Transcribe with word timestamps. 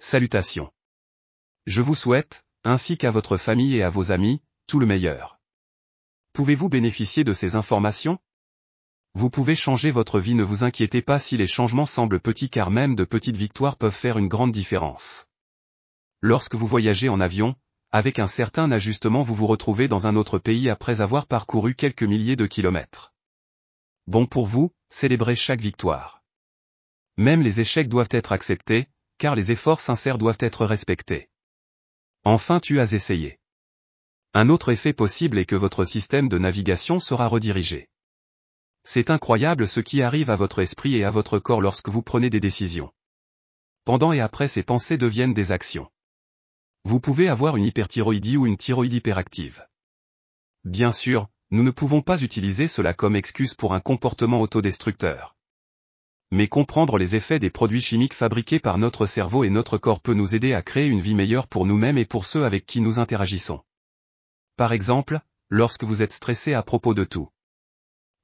salutations. 0.00 0.70
Je 1.66 1.82
vous 1.82 1.96
souhaite, 1.96 2.44
ainsi 2.62 2.96
qu'à 2.96 3.10
votre 3.10 3.36
famille 3.36 3.76
et 3.76 3.82
à 3.82 3.90
vos 3.90 4.12
amis, 4.12 4.40
tout 4.68 4.78
le 4.78 4.86
meilleur. 4.86 5.40
Pouvez-vous 6.32 6.68
bénéficier 6.68 7.24
de 7.24 7.32
ces 7.32 7.56
informations? 7.56 8.18
Vous 9.14 9.28
pouvez 9.28 9.56
changer 9.56 9.90
votre 9.90 10.20
vie 10.20 10.36
ne 10.36 10.44
vous 10.44 10.62
inquiétez 10.62 11.02
pas 11.02 11.18
si 11.18 11.36
les 11.36 11.48
changements 11.48 11.86
semblent 11.86 12.20
petits 12.20 12.48
car 12.48 12.70
même 12.70 12.94
de 12.94 13.02
petites 13.02 13.36
victoires 13.36 13.76
peuvent 13.76 13.90
faire 13.90 14.18
une 14.18 14.28
grande 14.28 14.52
différence. 14.52 15.26
Lorsque 16.20 16.54
vous 16.54 16.68
voyagez 16.68 17.08
en 17.08 17.18
avion, 17.18 17.56
avec 17.90 18.20
un 18.20 18.28
certain 18.28 18.70
ajustement 18.70 19.22
vous 19.22 19.34
vous 19.34 19.48
retrouvez 19.48 19.88
dans 19.88 20.06
un 20.06 20.14
autre 20.14 20.38
pays 20.38 20.68
après 20.70 21.00
avoir 21.00 21.26
parcouru 21.26 21.74
quelques 21.74 22.04
milliers 22.04 22.36
de 22.36 22.46
kilomètres. 22.46 23.14
Bon 24.06 24.26
pour 24.26 24.46
vous, 24.46 24.72
célébrez 24.90 25.34
chaque 25.34 25.60
victoire. 25.60 26.22
Même 27.16 27.42
les 27.42 27.58
échecs 27.58 27.88
doivent 27.88 28.08
être 28.12 28.30
acceptés, 28.30 28.88
car 29.18 29.34
les 29.34 29.50
efforts 29.50 29.80
sincères 29.80 30.18
doivent 30.18 30.38
être 30.40 30.64
respectés. 30.64 31.28
Enfin 32.24 32.60
tu 32.60 32.80
as 32.80 32.92
essayé. 32.92 33.38
Un 34.34 34.48
autre 34.48 34.70
effet 34.70 34.92
possible 34.92 35.38
est 35.38 35.46
que 35.46 35.56
votre 35.56 35.84
système 35.84 36.28
de 36.28 36.38
navigation 36.38 37.00
sera 37.00 37.26
redirigé. 37.28 37.88
C'est 38.84 39.10
incroyable 39.10 39.66
ce 39.66 39.80
qui 39.80 40.02
arrive 40.02 40.30
à 40.30 40.36
votre 40.36 40.60
esprit 40.60 40.96
et 40.96 41.04
à 41.04 41.10
votre 41.10 41.38
corps 41.38 41.60
lorsque 41.60 41.88
vous 41.88 42.02
prenez 42.02 42.30
des 42.30 42.40
décisions. 42.40 42.92
Pendant 43.84 44.12
et 44.12 44.20
après 44.20 44.48
ces 44.48 44.62
pensées 44.62 44.98
deviennent 44.98 45.34
des 45.34 45.52
actions. 45.52 45.90
Vous 46.84 47.00
pouvez 47.00 47.28
avoir 47.28 47.56
une 47.56 47.64
hyperthyroïdie 47.64 48.36
ou 48.36 48.46
une 48.46 48.56
thyroïde 48.56 48.94
hyperactive. 48.94 49.66
Bien 50.64 50.92
sûr, 50.92 51.28
nous 51.50 51.62
ne 51.62 51.70
pouvons 51.70 52.02
pas 52.02 52.20
utiliser 52.22 52.68
cela 52.68 52.92
comme 52.92 53.16
excuse 53.16 53.54
pour 53.54 53.72
un 53.74 53.80
comportement 53.80 54.42
autodestructeur. 54.42 55.37
Mais 56.30 56.48
comprendre 56.48 56.98
les 56.98 57.14
effets 57.14 57.38
des 57.38 57.50
produits 57.50 57.80
chimiques 57.80 58.14
fabriqués 58.14 58.60
par 58.60 58.76
notre 58.76 59.06
cerveau 59.06 59.44
et 59.44 59.50
notre 59.50 59.78
corps 59.78 60.00
peut 60.00 60.14
nous 60.14 60.34
aider 60.34 60.52
à 60.52 60.62
créer 60.62 60.86
une 60.86 61.00
vie 61.00 61.14
meilleure 61.14 61.46
pour 61.46 61.64
nous-mêmes 61.64 61.98
et 61.98 62.04
pour 62.04 62.26
ceux 62.26 62.44
avec 62.44 62.66
qui 62.66 62.80
nous 62.80 62.98
interagissons. 62.98 63.62
Par 64.56 64.72
exemple, 64.72 65.20
lorsque 65.48 65.84
vous 65.84 66.02
êtes 66.02 66.12
stressé 66.12 66.52
à 66.52 66.62
propos 66.62 66.92
de 66.92 67.04
tout. 67.04 67.30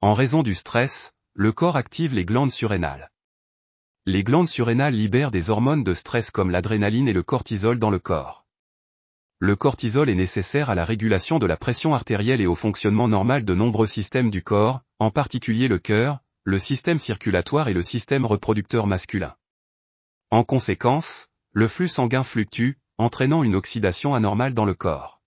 En 0.01 0.13
raison 0.13 0.43
du 0.43 0.53
stress, 0.53 1.13
le 1.33 1.51
corps 1.51 1.77
active 1.77 2.13
les 2.13 2.25
glandes 2.25 2.51
surrénales. 2.51 3.11
Les 4.05 4.23
glandes 4.23 4.47
surrénales 4.47 4.93
libèrent 4.93 5.31
des 5.31 5.49
hormones 5.49 5.83
de 5.83 5.95
stress 5.95 6.29
comme 6.29 6.51
l'adrénaline 6.51 7.07
et 7.07 7.13
le 7.13 7.23
cortisol 7.23 7.79
dans 7.79 7.89
le 7.89 7.97
corps. 7.97 8.45
Le 9.39 9.55
cortisol 9.55 10.09
est 10.09 10.15
nécessaire 10.15 10.69
à 10.69 10.75
la 10.75 10.85
régulation 10.85 11.39
de 11.39 11.47
la 11.47 11.57
pression 11.57 11.95
artérielle 11.95 12.39
et 12.39 12.45
au 12.45 12.55
fonctionnement 12.55 13.07
normal 13.07 13.43
de 13.43 13.55
nombreux 13.55 13.87
systèmes 13.87 14.29
du 14.29 14.43
corps, 14.43 14.81
en 14.99 15.09
particulier 15.09 15.67
le 15.67 15.79
cœur, 15.79 16.19
le 16.47 16.59
système 16.59 16.99
circulatoire 16.99 17.69
et 17.69 17.73
le 17.73 17.81
système 17.81 18.23
reproducteur 18.23 18.85
masculin. 18.85 19.35
En 20.29 20.43
conséquence, 20.43 21.29
le 21.53 21.67
flux 21.67 21.87
sanguin 21.87 22.23
fluctue, 22.23 22.73
entraînant 22.99 23.41
une 23.41 23.55
oxydation 23.55 24.13
anormale 24.13 24.53
dans 24.53 24.63
le 24.63 24.75
corps. 24.75 25.23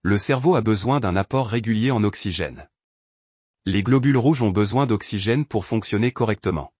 Le 0.00 0.16
cerveau 0.16 0.54
a 0.54 0.62
besoin 0.62 1.00
d'un 1.00 1.16
apport 1.16 1.48
régulier 1.48 1.90
en 1.90 2.02
oxygène. 2.02 2.66
Les 3.66 3.82
globules 3.82 4.16
rouges 4.16 4.40
ont 4.40 4.50
besoin 4.50 4.86
d'oxygène 4.86 5.44
pour 5.44 5.66
fonctionner 5.66 6.12
correctement. 6.12 6.72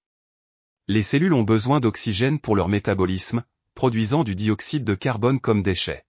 Les 0.88 1.02
cellules 1.02 1.34
ont 1.34 1.42
besoin 1.42 1.78
d'oxygène 1.78 2.40
pour 2.40 2.56
leur 2.56 2.68
métabolisme, 2.68 3.44
produisant 3.74 4.24
du 4.24 4.34
dioxyde 4.34 4.84
de 4.84 4.94
carbone 4.94 5.40
comme 5.40 5.62
déchet. 5.62 6.06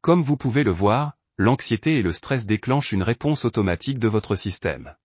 Comme 0.00 0.22
vous 0.22 0.38
pouvez 0.38 0.64
le 0.64 0.70
voir, 0.70 1.18
l'anxiété 1.36 1.98
et 1.98 2.02
le 2.02 2.14
stress 2.14 2.46
déclenchent 2.46 2.92
une 2.92 3.02
réponse 3.02 3.44
automatique 3.44 3.98
de 3.98 4.08
votre 4.08 4.36
système. 4.36 4.96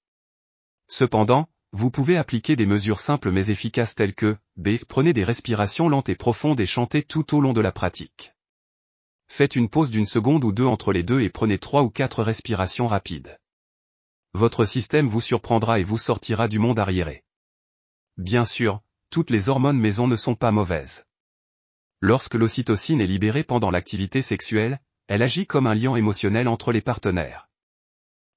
Cependant, 0.91 1.47
vous 1.71 1.89
pouvez 1.89 2.17
appliquer 2.17 2.57
des 2.57 2.65
mesures 2.65 2.99
simples 2.99 3.31
mais 3.31 3.49
efficaces 3.49 3.95
telles 3.95 4.13
que, 4.13 4.37
B. 4.57 4.71
Prenez 4.89 5.13
des 5.13 5.23
respirations 5.23 5.87
lentes 5.87 6.09
et 6.09 6.15
profondes 6.15 6.59
et 6.59 6.65
chantez 6.65 7.01
tout 7.01 7.33
au 7.33 7.39
long 7.39 7.53
de 7.53 7.61
la 7.61 7.71
pratique. 7.71 8.33
Faites 9.29 9.55
une 9.55 9.69
pause 9.69 9.89
d'une 9.89 10.05
seconde 10.05 10.43
ou 10.43 10.51
deux 10.51 10.65
entre 10.65 10.91
les 10.91 11.03
deux 11.03 11.21
et 11.21 11.29
prenez 11.29 11.59
trois 11.59 11.83
ou 11.83 11.89
quatre 11.89 12.21
respirations 12.21 12.87
rapides. 12.87 13.39
Votre 14.33 14.65
système 14.65 15.07
vous 15.07 15.21
surprendra 15.21 15.79
et 15.79 15.85
vous 15.85 15.97
sortira 15.97 16.49
du 16.49 16.59
monde 16.59 16.77
arriéré. 16.77 17.23
Bien 18.17 18.43
sûr, 18.43 18.81
toutes 19.11 19.29
les 19.29 19.47
hormones 19.47 19.79
maison 19.79 20.09
ne 20.09 20.17
sont 20.17 20.35
pas 20.35 20.51
mauvaises. 20.51 21.05
Lorsque 22.01 22.35
l'ocytocine 22.35 22.99
est 22.99 23.07
libérée 23.07 23.45
pendant 23.45 23.71
l'activité 23.71 24.21
sexuelle, 24.21 24.81
elle 25.07 25.23
agit 25.23 25.47
comme 25.47 25.67
un 25.67 25.73
lien 25.73 25.95
émotionnel 25.95 26.49
entre 26.49 26.73
les 26.73 26.81
partenaires. 26.81 27.49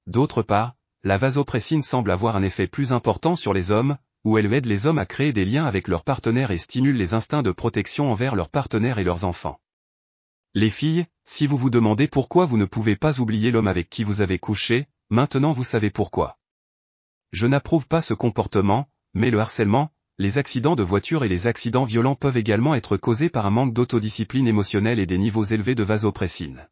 D'autre 0.07 0.43
part, 0.43 0.77
la 1.05 1.19
vasopressine 1.19 1.83
semble 1.83 2.11
avoir 2.11 2.35
un 2.35 2.43
effet 2.43 2.67
plus 2.67 2.95
important 2.95 3.37
sur 3.37 3.53
les 3.53 3.71
hommes, 3.71 3.99
où 4.25 4.39
elle 4.39 4.53
aide 4.55 4.65
les 4.65 4.87
hommes 4.87 4.99
à 4.99 5.05
créer 5.05 5.35
des 5.35 5.45
liens 5.45 5.67
avec 5.67 5.87
leurs 5.87 6.03
partenaires 6.03 6.51
et 6.51 6.57
stimule 6.57 6.97
les 6.97 7.13
instincts 7.13 7.43
de 7.43 7.53
protection 7.53 8.11
envers 8.11 8.35
leurs 8.35 8.49
partenaires 8.49 8.99
et 8.99 9.05
leurs 9.05 9.25
enfants. 9.25 9.61
Les 10.55 10.71
filles, 10.71 11.05
si 11.27 11.47
vous 11.47 11.59
vous 11.59 11.69
demandez 11.69 12.09
pourquoi 12.09 12.47
vous 12.47 12.57
ne 12.57 12.65
pouvez 12.65 12.97
pas 12.97 13.21
oublier 13.21 13.51
l'homme 13.51 13.69
avec 13.69 13.91
qui 13.91 14.03
vous 14.03 14.23
avez 14.23 14.39
couché, 14.39 14.87
maintenant 15.11 15.53
vous 15.53 15.63
savez 15.63 15.91
pourquoi. 15.91 16.39
Je 17.33 17.47
n'approuve 17.47 17.87
pas 17.87 18.01
ce 18.01 18.15
comportement, 18.15 18.89
mais 19.13 19.31
le 19.31 19.41
harcèlement, 19.41 19.91
les 20.17 20.39
accidents 20.39 20.77
de 20.77 20.83
voiture 20.83 21.23
et 21.23 21.29
les 21.29 21.49
accidents 21.49 21.85
violents 21.85 22.15
peuvent 22.15 22.39
également 22.39 22.75
être 22.75 22.97
causés 22.97 23.29
par 23.29 23.45
un 23.45 23.51
manque 23.51 23.75
d'autodiscipline 23.75 24.49
émotionnelle 24.49 24.99
et 24.99 25.07
des 25.07 25.19
niveaux 25.19 25.45
élevés 25.45 25.75
de 25.75 25.83
vasopressine. 25.83 26.67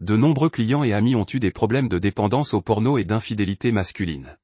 De 0.00 0.16
nombreux 0.16 0.48
clients 0.48 0.82
et 0.82 0.94
amis 0.94 1.14
ont 1.14 1.26
eu 1.32 1.40
des 1.40 1.50
problèmes 1.50 1.88
de 1.88 1.98
dépendance 1.98 2.54
au 2.54 2.62
porno 2.62 2.96
et 2.96 3.04
d'infidélité 3.04 3.70
masculine. 3.70 4.38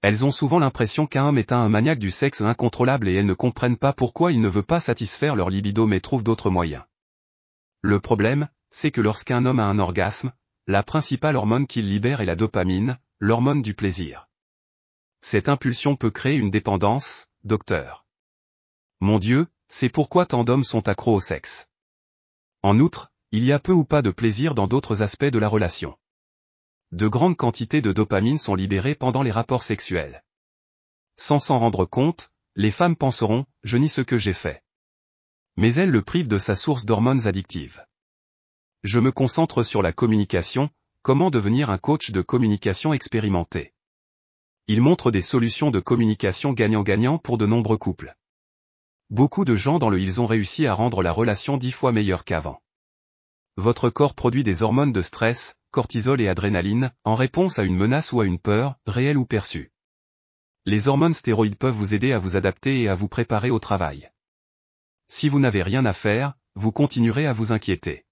Elles 0.00 0.24
ont 0.24 0.30
souvent 0.30 0.60
l'impression 0.60 1.06
qu'un 1.06 1.26
homme 1.26 1.38
est 1.38 1.52
un 1.52 1.68
maniaque 1.68 1.98
du 1.98 2.12
sexe 2.12 2.40
incontrôlable 2.40 3.08
et 3.08 3.14
elles 3.14 3.26
ne 3.26 3.34
comprennent 3.34 3.76
pas 3.76 3.92
pourquoi 3.92 4.32
il 4.32 4.40
ne 4.40 4.48
veut 4.48 4.62
pas 4.62 4.78
satisfaire 4.78 5.34
leur 5.34 5.50
libido 5.50 5.86
mais 5.86 6.00
trouve 6.00 6.22
d'autres 6.22 6.50
moyens. 6.50 6.84
Le 7.82 7.98
problème, 7.98 8.48
c'est 8.70 8.92
que 8.92 9.00
lorsqu'un 9.00 9.44
homme 9.44 9.58
a 9.58 9.66
un 9.66 9.78
orgasme, 9.78 10.32
la 10.68 10.84
principale 10.84 11.36
hormone 11.36 11.66
qu'il 11.66 11.88
libère 11.88 12.20
est 12.20 12.26
la 12.26 12.36
dopamine, 12.36 12.96
l'hormone 13.18 13.62
du 13.62 13.74
plaisir. 13.74 14.28
Cette 15.20 15.48
impulsion 15.48 15.96
peut 15.96 16.10
créer 16.10 16.36
une 16.36 16.50
dépendance, 16.50 17.26
docteur. 17.42 18.06
Mon 19.00 19.18
Dieu, 19.18 19.48
c'est 19.68 19.88
pourquoi 19.88 20.26
tant 20.26 20.44
d'hommes 20.44 20.64
sont 20.64 20.88
accros 20.88 21.16
au 21.16 21.20
sexe. 21.20 21.68
En 22.62 22.78
outre, 22.78 23.10
il 23.32 23.44
y 23.44 23.52
a 23.52 23.60
peu 23.60 23.72
ou 23.72 23.84
pas 23.84 24.02
de 24.02 24.10
plaisir 24.10 24.56
dans 24.56 24.66
d'autres 24.66 25.02
aspects 25.02 25.24
de 25.24 25.38
la 25.38 25.46
relation. 25.46 25.96
De 26.90 27.06
grandes 27.06 27.36
quantités 27.36 27.80
de 27.80 27.92
dopamine 27.92 28.38
sont 28.38 28.56
libérées 28.56 28.96
pendant 28.96 29.22
les 29.22 29.30
rapports 29.30 29.62
sexuels. 29.62 30.24
Sans 31.16 31.38
s'en 31.38 31.60
rendre 31.60 31.84
compte, 31.84 32.30
les 32.56 32.72
femmes 32.72 32.96
penseront, 32.96 33.46
je 33.62 33.76
nie 33.76 33.88
ce 33.88 34.00
que 34.00 34.18
j'ai 34.18 34.32
fait. 34.32 34.64
Mais 35.56 35.74
elles 35.74 35.90
le 35.90 36.02
privent 36.02 36.26
de 36.26 36.38
sa 36.38 36.56
source 36.56 36.84
d'hormones 36.84 37.28
addictives. 37.28 37.86
Je 38.82 38.98
me 38.98 39.12
concentre 39.12 39.62
sur 39.62 39.80
la 39.80 39.92
communication, 39.92 40.68
comment 41.02 41.30
devenir 41.30 41.70
un 41.70 41.78
coach 41.78 42.10
de 42.10 42.22
communication 42.22 42.92
expérimenté. 42.92 43.74
Il 44.66 44.80
montre 44.80 45.12
des 45.12 45.22
solutions 45.22 45.70
de 45.70 45.78
communication 45.78 46.52
gagnant-gagnant 46.52 47.18
pour 47.18 47.38
de 47.38 47.46
nombreux 47.46 47.78
couples. 47.78 48.16
Beaucoup 49.08 49.44
de 49.44 49.54
gens 49.54 49.78
dans 49.78 49.90
le 49.90 50.00
ils 50.00 50.20
ont 50.20 50.26
réussi 50.26 50.66
à 50.66 50.74
rendre 50.74 51.02
la 51.02 51.12
relation 51.12 51.56
dix 51.56 51.70
fois 51.70 51.92
meilleure 51.92 52.24
qu'avant. 52.24 52.60
Votre 53.60 53.90
corps 53.90 54.14
produit 54.14 54.42
des 54.42 54.62
hormones 54.62 54.90
de 54.90 55.02
stress, 55.02 55.58
cortisol 55.70 56.22
et 56.22 56.28
adrénaline, 56.28 56.94
en 57.04 57.14
réponse 57.14 57.58
à 57.58 57.62
une 57.62 57.76
menace 57.76 58.10
ou 58.10 58.22
à 58.22 58.24
une 58.24 58.38
peur, 58.38 58.76
réelle 58.86 59.18
ou 59.18 59.26
perçue. 59.26 59.70
Les 60.64 60.88
hormones 60.88 61.12
stéroïdes 61.12 61.58
peuvent 61.58 61.74
vous 61.74 61.92
aider 61.92 62.14
à 62.14 62.18
vous 62.18 62.36
adapter 62.36 62.80
et 62.80 62.88
à 62.88 62.94
vous 62.94 63.06
préparer 63.06 63.50
au 63.50 63.58
travail. 63.58 64.10
Si 65.08 65.28
vous 65.28 65.38
n'avez 65.38 65.62
rien 65.62 65.84
à 65.84 65.92
faire, 65.92 66.38
vous 66.54 66.72
continuerez 66.72 67.26
à 67.26 67.34
vous 67.34 67.52
inquiéter. 67.52 68.06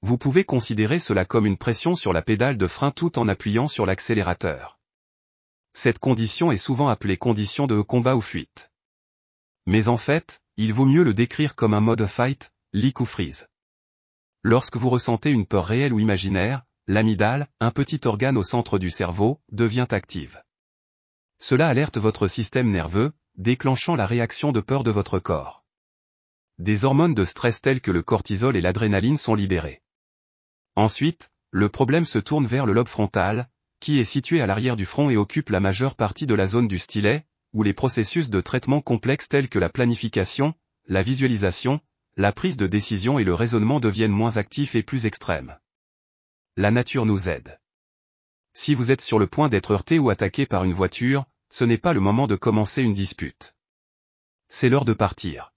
Vous 0.00 0.16
pouvez 0.16 0.44
considérer 0.44 1.00
cela 1.00 1.24
comme 1.24 1.46
une 1.46 1.58
pression 1.58 1.96
sur 1.96 2.12
la 2.12 2.22
pédale 2.22 2.56
de 2.56 2.68
frein 2.68 2.92
tout 2.92 3.18
en 3.18 3.26
appuyant 3.26 3.66
sur 3.66 3.84
l'accélérateur. 3.84 4.78
Cette 5.72 5.98
condition 5.98 6.52
est 6.52 6.56
souvent 6.56 6.86
appelée 6.86 7.16
condition 7.16 7.66
de 7.66 7.80
combat 7.80 8.14
ou 8.14 8.20
fuite. 8.20 8.70
Mais 9.66 9.88
en 9.88 9.96
fait, 9.96 10.40
il 10.56 10.72
vaut 10.72 10.86
mieux 10.86 11.02
le 11.02 11.14
décrire 11.14 11.56
comme 11.56 11.74
un 11.74 11.80
mode 11.80 12.06
fight, 12.06 12.52
leak 12.72 13.00
ou 13.00 13.06
freeze. 13.06 13.48
Lorsque 14.44 14.76
vous 14.76 14.90
ressentez 14.90 15.30
une 15.30 15.46
peur 15.46 15.64
réelle 15.64 15.92
ou 15.92 16.00
imaginaire, 16.00 16.64
l'amygdale, 16.88 17.48
un 17.60 17.70
petit 17.70 18.00
organe 18.04 18.36
au 18.36 18.42
centre 18.42 18.78
du 18.78 18.90
cerveau, 18.90 19.40
devient 19.52 19.86
active. 19.90 20.42
Cela 21.38 21.68
alerte 21.68 21.96
votre 21.96 22.26
système 22.26 22.70
nerveux, 22.70 23.12
déclenchant 23.36 23.94
la 23.94 24.06
réaction 24.06 24.50
de 24.50 24.60
peur 24.60 24.82
de 24.82 24.90
votre 24.90 25.20
corps. 25.20 25.64
Des 26.58 26.84
hormones 26.84 27.14
de 27.14 27.24
stress 27.24 27.62
telles 27.62 27.80
que 27.80 27.92
le 27.92 28.02
cortisol 28.02 28.56
et 28.56 28.60
l'adrénaline 28.60 29.16
sont 29.16 29.34
libérées. 29.34 29.80
Ensuite, 30.74 31.30
le 31.50 31.68
problème 31.68 32.04
se 32.04 32.18
tourne 32.18 32.46
vers 32.46 32.66
le 32.66 32.72
lobe 32.72 32.88
frontal, 32.88 33.48
qui 33.78 34.00
est 34.00 34.04
situé 34.04 34.40
à 34.40 34.46
l'arrière 34.46 34.76
du 34.76 34.86
front 34.86 35.08
et 35.08 35.16
occupe 35.16 35.50
la 35.50 35.60
majeure 35.60 35.94
partie 35.94 36.26
de 36.26 36.34
la 36.34 36.46
zone 36.46 36.66
du 36.66 36.78
stylet, 36.78 37.26
où 37.52 37.62
les 37.62 37.74
processus 37.74 38.28
de 38.28 38.40
traitement 38.40 38.80
complexes 38.80 39.28
tels 39.28 39.48
que 39.48 39.58
la 39.58 39.68
planification, 39.68 40.54
la 40.86 41.02
visualisation, 41.02 41.80
la 42.16 42.32
prise 42.32 42.56
de 42.56 42.66
décision 42.66 43.18
et 43.18 43.24
le 43.24 43.34
raisonnement 43.34 43.80
deviennent 43.80 44.12
moins 44.12 44.36
actifs 44.36 44.74
et 44.74 44.82
plus 44.82 45.06
extrêmes. 45.06 45.58
La 46.56 46.70
nature 46.70 47.06
nous 47.06 47.28
aide. 47.28 47.58
Si 48.52 48.74
vous 48.74 48.90
êtes 48.90 49.00
sur 49.00 49.18
le 49.18 49.26
point 49.26 49.48
d'être 49.48 49.70
heurté 49.70 49.98
ou 49.98 50.10
attaqué 50.10 50.44
par 50.44 50.64
une 50.64 50.74
voiture, 50.74 51.24
ce 51.48 51.64
n'est 51.64 51.78
pas 51.78 51.94
le 51.94 52.00
moment 52.00 52.26
de 52.26 52.36
commencer 52.36 52.82
une 52.82 52.92
dispute. 52.92 53.54
C'est 54.48 54.68
l'heure 54.68 54.84
de 54.84 54.92
partir. 54.92 55.54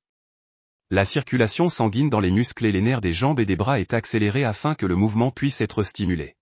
La 0.90 1.04
circulation 1.04 1.70
sanguine 1.70 2.10
dans 2.10 2.22
les 2.22 2.32
muscles 2.32 2.66
et 2.66 2.72
les 2.72 2.82
nerfs 2.82 3.02
des 3.02 3.12
jambes 3.12 3.40
et 3.42 3.46
des 3.46 3.58
bras 3.58 3.82
est 3.82 3.94
accélérée 3.94 4.46
afin 4.46 4.76
que 4.76 4.86
le 4.86 4.96
mouvement 4.96 5.32
puisse 5.32 5.60
être 5.60 5.84
stimulé. 5.84 6.38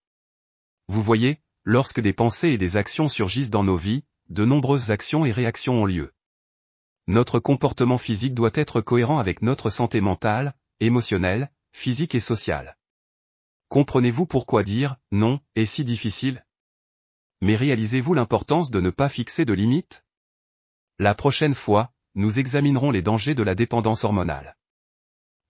Vous 0.88 1.01
voyez, 1.01 1.39
lorsque 1.63 2.01
des 2.01 2.13
pensées 2.13 2.50
et 2.50 2.57
des 2.57 2.77
actions 2.77 3.09
surgissent 3.09 3.50
dans 3.50 3.63
nos 3.63 3.77
vies, 3.77 4.04
de 4.30 4.45
nombreuses 4.45 4.92
actions 4.92 5.25
et 5.25 5.31
réactions 5.31 5.81
ont 5.81 5.86
lieu. 5.86 6.13
Notre 7.07 7.39
comportement 7.39 7.97
physique 7.97 8.33
doit 8.33 8.51
être 8.53 8.79
cohérent 8.79 9.19
avec 9.19 9.41
notre 9.41 9.69
santé 9.69 10.00
mentale, 10.00 10.55
émotionnelle, 10.79 11.51
physique 11.73 12.15
et 12.15 12.19
sociale. 12.19 12.77
Comprenez-vous 13.67 14.25
pourquoi 14.25 14.63
dire 14.63 14.95
non 15.11 15.39
est 15.55 15.65
si 15.65 15.83
difficile? 15.83 16.45
Mais 17.41 17.55
réalisez-vous 17.55 18.13
l'importance 18.13 18.71
de 18.71 18.79
ne 18.79 18.89
pas 18.89 19.09
fixer 19.09 19.44
de 19.44 19.53
limites? 19.53 20.05
La 20.97 21.13
prochaine 21.13 21.55
fois, 21.55 21.91
nous 22.15 22.39
examinerons 22.39 22.91
les 22.91 23.01
dangers 23.01 23.35
de 23.35 23.44
la 23.44 23.56
dépendance 23.56 24.03
hormonale. 24.03 24.56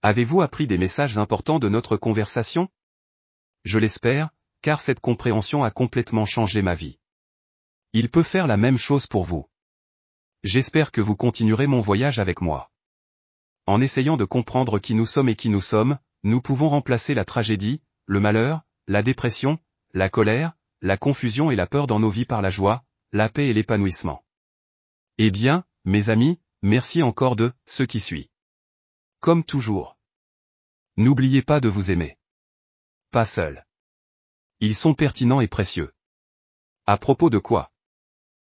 Avez-vous 0.02 0.42
appris 0.42 0.66
des 0.66 0.78
messages 0.78 1.18
importants 1.18 1.58
de 1.58 1.68
notre 1.68 1.96
conversation? 1.96 2.68
Je 3.64 3.78
l'espère, 3.78 4.30
car 4.60 4.80
cette 4.80 5.00
compréhension 5.00 5.62
a 5.62 5.70
complètement 5.70 6.24
changé 6.24 6.62
ma 6.62 6.74
vie. 6.74 6.98
Il 7.92 8.10
peut 8.10 8.22
faire 8.22 8.46
la 8.46 8.56
même 8.56 8.78
chose 8.78 9.06
pour 9.06 9.24
vous. 9.24 9.48
J'espère 10.44 10.92
que 10.92 11.00
vous 11.00 11.16
continuerez 11.16 11.66
mon 11.66 11.80
voyage 11.80 12.18
avec 12.18 12.42
moi. 12.42 12.70
En 13.66 13.80
essayant 13.80 14.18
de 14.18 14.26
comprendre 14.26 14.78
qui 14.78 14.94
nous 14.94 15.06
sommes 15.06 15.30
et 15.30 15.36
qui 15.36 15.48
nous 15.48 15.62
sommes, 15.62 15.98
nous 16.22 16.42
pouvons 16.42 16.68
remplacer 16.68 17.14
la 17.14 17.24
tragédie, 17.24 17.80
le 18.04 18.20
malheur, 18.20 18.60
la 18.86 19.02
dépression, 19.02 19.58
la 19.94 20.10
colère, 20.10 20.52
la 20.82 20.98
confusion 20.98 21.50
et 21.50 21.56
la 21.56 21.66
peur 21.66 21.86
dans 21.86 21.98
nos 21.98 22.10
vies 22.10 22.26
par 22.26 22.42
la 22.42 22.50
joie, 22.50 22.84
la 23.10 23.30
paix 23.30 23.48
et 23.48 23.54
l'épanouissement. 23.54 24.22
Eh 25.16 25.30
bien, 25.30 25.64
mes 25.86 26.10
amis, 26.10 26.38
merci 26.60 27.02
encore 27.02 27.36
de 27.36 27.54
ce 27.64 27.82
qui 27.82 27.98
suit. 27.98 28.30
Comme 29.20 29.44
toujours. 29.44 29.96
N'oubliez 30.98 31.40
pas 31.40 31.60
de 31.60 31.70
vous 31.70 31.90
aimer. 31.90 32.18
Pas 33.10 33.24
seul. 33.24 33.66
Ils 34.60 34.74
sont 34.74 34.92
pertinents 34.92 35.40
et 35.40 35.48
précieux. 35.48 35.94
À 36.84 36.98
propos 36.98 37.30
de 37.30 37.38
quoi? 37.38 37.72